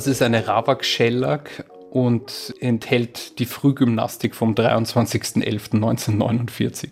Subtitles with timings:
[0.00, 6.88] Das ist eine Rabak-Schellack und enthält die Frühgymnastik vom 23.11.1949.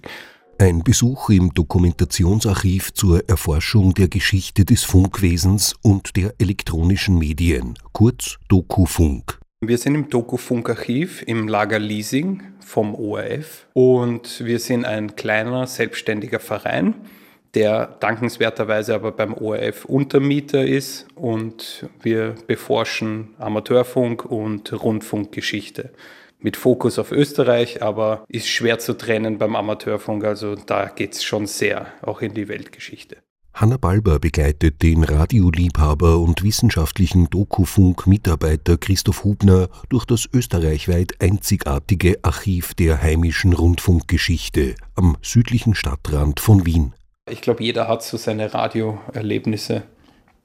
[0.60, 8.38] Ein Besuch im Dokumentationsarchiv zur Erforschung der Geschichte des Funkwesens und der elektronischen Medien, kurz
[8.48, 9.38] Dokufunk.
[9.60, 16.40] Wir sind im Dokufunk-Archiv im Lager Leasing vom ORF und wir sind ein kleiner selbstständiger
[16.40, 16.94] Verein,
[17.54, 25.92] der dankenswerterweise aber beim ORF Untermieter ist und wir beforschen Amateurfunk und Rundfunkgeschichte
[26.40, 30.24] mit Fokus auf Österreich, aber ist schwer zu trennen beim Amateurfunk.
[30.24, 33.16] Also da geht es schon sehr auch in die Weltgeschichte.
[33.54, 42.74] Hanna Balber begleitet den Radioliebhaber und wissenschaftlichen Dokufunk-Mitarbeiter Christoph Hubner durch das österreichweit einzigartige Archiv
[42.74, 46.92] der heimischen Rundfunkgeschichte am südlichen Stadtrand von Wien.
[47.28, 49.82] Ich glaube, jeder hat so seine Radioerlebnisse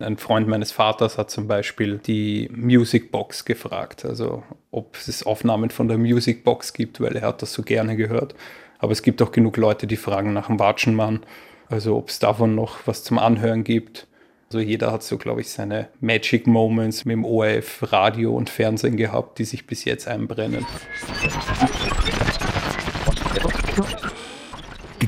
[0.03, 5.69] ein Freund meines Vaters hat zum Beispiel die Music Box gefragt, also ob es Aufnahmen
[5.69, 8.35] von der Music Box gibt, weil er hat das so gerne gehört.
[8.79, 11.21] Aber es gibt auch genug Leute, die fragen nach dem Watschenmann,
[11.69, 14.07] also ob es davon noch was zum Anhören gibt.
[14.47, 18.97] Also jeder hat so, glaube ich, seine Magic Moments mit dem ORF, Radio und Fernsehen
[18.97, 20.65] gehabt, die sich bis jetzt einbrennen.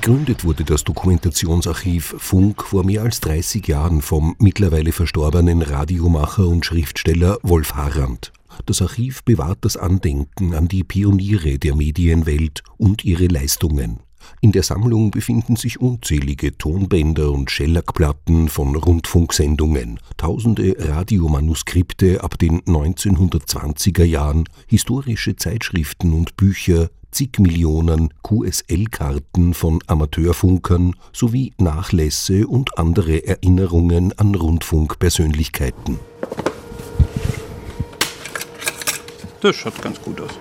[0.06, 6.64] Gegründet wurde das Dokumentationsarchiv Funk vor mehr als 30 Jahren vom mittlerweile verstorbenen Radiomacher und
[6.64, 8.32] Schriftsteller Wolf Harrand.
[8.68, 14.05] Das Archiv bewahrt das Andenken an die Pioniere der Medienwelt und ihre Leistungen.
[14.42, 22.62] In der Sammlung befinden sich unzählige Tonbänder und Schellackplatten von Rundfunksendungen, tausende Radiomanuskripte ab den
[22.62, 33.26] 1920er Jahren, historische Zeitschriften und Bücher, zig Millionen QSL-Karten von Amateurfunkern sowie Nachlässe und andere
[33.26, 35.98] Erinnerungen an Rundfunkpersönlichkeiten.
[39.40, 40.32] Das schaut ganz gut aus.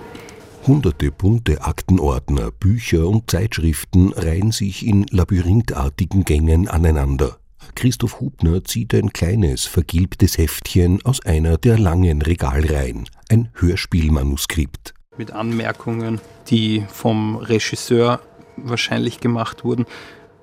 [0.67, 7.37] Hunderte bunte Aktenordner, Bücher und Zeitschriften reihen sich in labyrinthartigen Gängen aneinander.
[7.75, 15.31] Christoph Hubner zieht ein kleines, vergilbtes Heftchen aus einer der langen Regalreihen, ein Hörspielmanuskript mit
[15.31, 18.19] Anmerkungen, die vom Regisseur
[18.57, 19.85] wahrscheinlich gemacht wurden.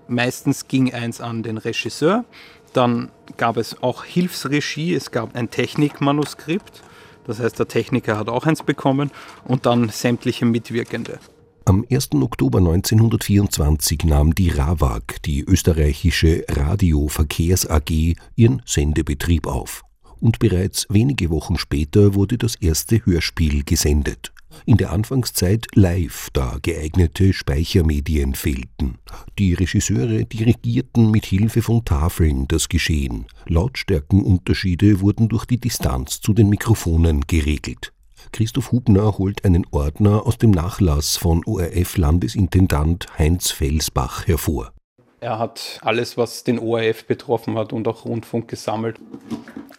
[0.09, 2.25] Meistens ging eins an den Regisseur,
[2.73, 6.83] dann gab es auch Hilfsregie, es gab ein Technikmanuskript,
[7.27, 9.11] das heißt der Techniker hat auch eins bekommen
[9.45, 11.19] und dann sämtliche Mitwirkende.
[11.65, 12.11] Am 1.
[12.15, 19.83] Oktober 1924 nahm die RAWAG, die österreichische Radioverkehrs AG, ihren Sendebetrieb auf.
[20.19, 24.33] Und bereits wenige Wochen später wurde das erste Hörspiel gesendet
[24.67, 28.99] in der Anfangszeit live, da geeignete Speichermedien fehlten.
[29.39, 33.27] Die Regisseure dirigierten mit Hilfe von Tafeln das Geschehen.
[33.47, 37.93] Lautstärkenunterschiede wurden durch die Distanz zu den Mikrofonen geregelt.
[38.33, 44.73] Christoph Hubner holt einen Ordner aus dem Nachlass von ORF-Landesintendant Heinz Felsbach hervor.
[45.21, 48.99] Er hat alles, was den ORF betroffen hat und auch Rundfunk gesammelt.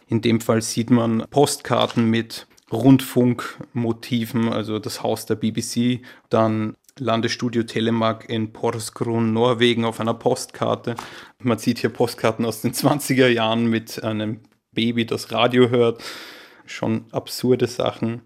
[0.08, 7.64] In dem Fall sieht man Postkarten mit Rundfunkmotiven, also das Haus der BBC, dann Landesstudio
[7.64, 10.96] Telemark in Porsgrunn, Norwegen auf einer Postkarte.
[11.40, 14.42] Man sieht hier Postkarten aus den 20er Jahren mit einem
[14.72, 16.04] Baby, das Radio hört.
[16.66, 18.22] Schon absurde Sachen.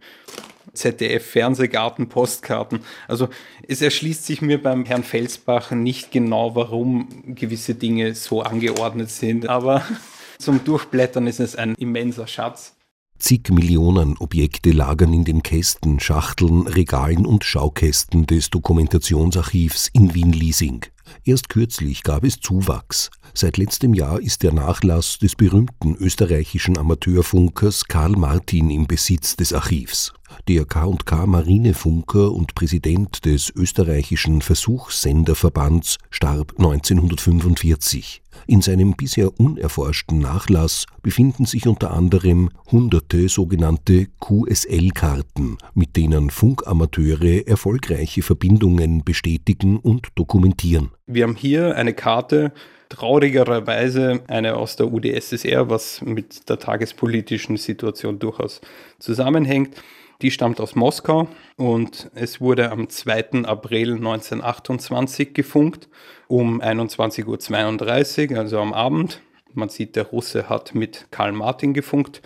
[0.74, 2.81] ZDF Fernsehgarten Postkarten.
[3.08, 3.29] Also
[3.68, 9.50] es erschließt sich mir beim Herrn Felsbach nicht genau, warum gewisse Dinge so angeordnet sind,
[9.50, 9.84] aber
[10.40, 12.76] zum Durchblättern ist es ein immenser Schatz.
[13.19, 20.85] Zig Millionen Objekte lagern in den Kästen, Schachteln, Regalen und Schaukästen des Dokumentationsarchivs in Wien-Liesing.
[21.23, 23.09] Erst kürzlich gab es Zuwachs.
[23.33, 29.52] Seit letztem Jahr ist der Nachlass des berühmten österreichischen Amateurfunkers Karl Martin im Besitz des
[29.52, 30.14] Archivs.
[30.47, 38.22] Der K&K Marinefunker und Präsident des österreichischen Versuchssenderverbands starb 1945.
[38.46, 47.47] In seinem bisher unerforschten Nachlass befinden sich unter anderem hunderte sogenannte QSL-Karten, mit denen Funkamateure
[47.47, 50.91] erfolgreiche Verbindungen bestätigen und dokumentieren.
[51.08, 52.53] Wir haben hier eine Karte,
[52.90, 58.62] traurigerweise eine aus der UdSSR, was mit der tagespolitischen Situation durchaus
[59.00, 59.76] zusammenhängt.
[60.23, 61.28] Die stammt aus Moskau
[61.58, 63.43] und es wurde am 2.
[63.43, 65.90] April 1928 gefunkt
[66.28, 69.22] um 21.32 Uhr, also am Abend.
[69.53, 72.22] Man sieht, der Russe hat mit Karl Martin gefunkt.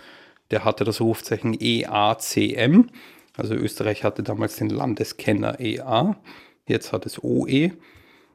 [0.50, 2.88] Der hatte das Rufzeichen EACM.
[3.36, 6.16] Also Österreich hatte damals den Landeskenner EA.
[6.66, 7.72] Jetzt hat es OE.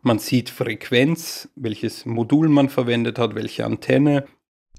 [0.04, 4.25] Man sieht Frequenz, welches Modul man verwendet hat, welche Antenne.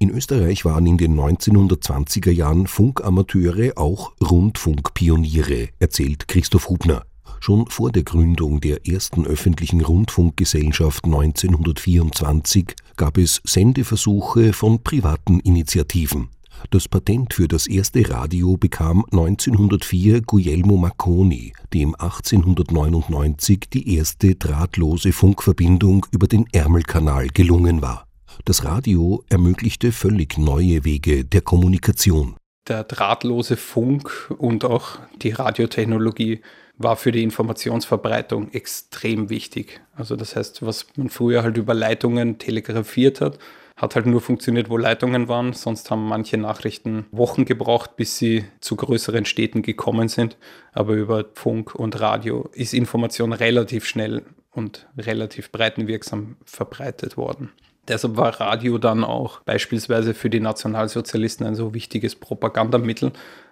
[0.01, 7.03] In Österreich waren in den 1920er Jahren Funkamateure auch Rundfunkpioniere, erzählt Christoph Hubner.
[7.41, 16.29] Schon vor der Gründung der ersten öffentlichen Rundfunkgesellschaft 1924 gab es Sendeversuche von privaten Initiativen.
[16.69, 25.11] Das Patent für das erste Radio bekam 1904 Guglielmo Marconi, dem 1899 die erste drahtlose
[25.11, 28.08] Funkverbindung über den Ärmelkanal gelungen war.
[28.45, 32.35] Das Radio ermöglichte völlig neue Wege der Kommunikation.
[32.67, 36.41] Der drahtlose Funk und auch die Radiotechnologie
[36.77, 39.81] war für die Informationsverbreitung extrem wichtig.
[39.93, 43.37] Also das heißt, was man früher halt über Leitungen telegrafiert hat,
[43.75, 45.53] hat halt nur funktioniert, wo Leitungen waren.
[45.53, 50.37] Sonst haben manche Nachrichten Wochen gebraucht, bis sie zu größeren Städten gekommen sind.
[50.73, 57.51] Aber über Funk und Radio ist Information relativ schnell und relativ breitenwirksam verbreitet worden.
[57.89, 63.11] Deshalb war Radio dann auch beispielsweise für die Nationalsozialisten ein so wichtiges Propagandamittel,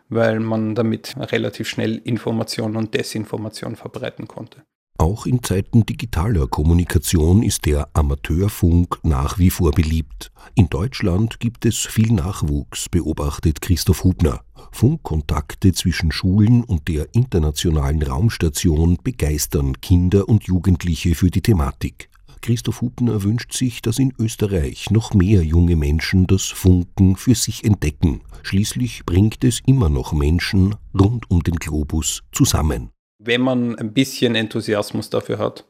[0.09, 4.63] weil man damit relativ schnell Information und Desinformation verbreiten konnte.
[4.99, 10.31] Auch in Zeiten digitaler Kommunikation ist der Amateurfunk nach wie vor beliebt.
[10.55, 14.41] In Deutschland gibt es viel Nachwuchs, beobachtet Christoph Hubner.
[14.71, 22.09] Funkkontakte zwischen Schulen und der internationalen Raumstation begeistern Kinder und Jugendliche für die Thematik.
[22.41, 27.63] Christoph Hubner wünscht sich, dass in Österreich noch mehr junge Menschen das Funken für sich
[27.63, 28.21] entdecken.
[28.43, 32.89] Schließlich bringt es immer noch Menschen rund um den Globus zusammen.
[33.19, 35.65] Wenn man ein bisschen Enthusiasmus dafür hat,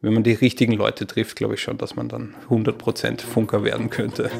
[0.00, 3.90] wenn man die richtigen Leute trifft, glaube ich schon, dass man dann 100% Funker werden
[3.90, 4.30] könnte.